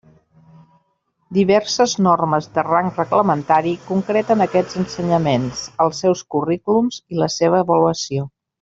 Diverses 1.37 1.93
normes 2.07 2.47
de 2.55 2.63
rang 2.69 2.89
reglamentari 2.95 3.73
concreten 3.91 4.45
aquests 4.47 4.81
ensenyaments, 4.85 5.63
els 5.87 6.01
seus 6.07 6.25
currículums 6.37 6.99
i 7.15 7.23
la 7.27 7.33
seva 7.39 7.63
avaluació. 7.67 8.31